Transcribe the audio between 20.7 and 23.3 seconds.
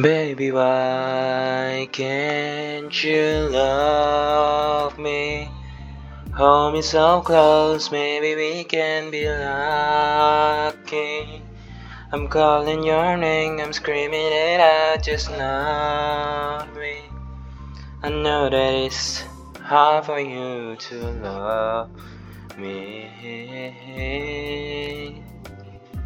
to love me.